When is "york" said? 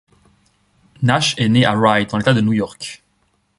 2.53-3.03